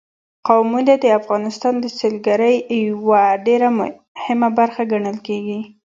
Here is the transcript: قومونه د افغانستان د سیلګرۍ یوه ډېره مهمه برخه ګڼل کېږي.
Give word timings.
قومونه 0.47 0.93
د 1.03 1.05
افغانستان 1.19 1.73
د 1.79 1.85
سیلګرۍ 1.97 2.55
یوه 2.87 3.21
ډېره 3.45 3.69
مهمه 3.79 4.49
برخه 4.59 4.81
ګڼل 4.91 5.17
کېږي. 5.27 5.59